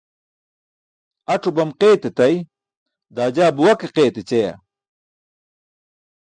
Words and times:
Ac̣o 1.33 1.49
bam 1.55 1.71
qayt 1.79 2.03
etay, 2.09 2.35
daa 3.15 3.29
jaa 3.35 3.55
buwa 3.57 3.73
ke 3.79 3.87
qayt 3.95 4.15
ecayaa? 4.21 4.57